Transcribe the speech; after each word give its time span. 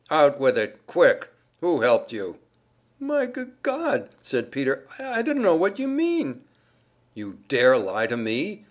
"Out 0.09 0.39
with 0.39 0.57
it! 0.57 0.79
Quick! 0.87 1.27
Who 1.59 1.81
helped 1.81 2.11
you?" 2.11 2.39
"My 2.99 3.27
G 3.27 3.43
God!" 3.61 4.09
said 4.19 4.49
Peter. 4.49 4.87
"I 4.97 5.21
d 5.21 5.31
dunno 5.31 5.55
what 5.55 5.77
you 5.77 5.87
mean." 5.87 6.43
"You 7.13 7.37
dare 7.49 7.77
lie 7.77 8.07
to 8.07 8.17
me?" 8.17 8.59